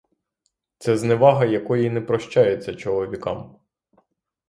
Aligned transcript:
Це 0.77 0.97
зневага, 0.97 1.45
якої 1.45 1.89
не 1.89 2.01
прощається 2.01 2.75
чоловікам. 2.75 3.55